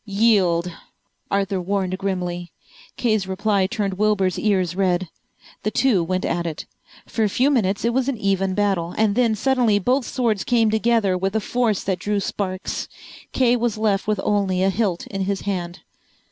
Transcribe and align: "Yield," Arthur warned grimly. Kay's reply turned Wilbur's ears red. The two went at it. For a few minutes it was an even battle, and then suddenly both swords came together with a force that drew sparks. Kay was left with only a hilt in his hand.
"Yield," 0.03 0.71
Arthur 1.29 1.61
warned 1.61 1.95
grimly. 1.99 2.51
Kay's 2.97 3.27
reply 3.27 3.67
turned 3.67 3.93
Wilbur's 3.99 4.39
ears 4.39 4.75
red. 4.75 5.07
The 5.61 5.69
two 5.69 6.03
went 6.03 6.25
at 6.25 6.47
it. 6.47 6.65
For 7.05 7.23
a 7.23 7.29
few 7.29 7.51
minutes 7.51 7.85
it 7.85 7.93
was 7.93 8.09
an 8.09 8.17
even 8.17 8.55
battle, 8.55 8.95
and 8.97 9.13
then 9.13 9.35
suddenly 9.35 9.77
both 9.77 10.07
swords 10.07 10.43
came 10.43 10.71
together 10.71 11.15
with 11.15 11.35
a 11.35 11.39
force 11.39 11.83
that 11.83 11.99
drew 11.99 12.19
sparks. 12.19 12.87
Kay 13.31 13.55
was 13.55 13.77
left 13.77 14.07
with 14.07 14.19
only 14.23 14.63
a 14.63 14.71
hilt 14.71 15.05
in 15.05 15.25
his 15.25 15.41
hand. 15.41 15.81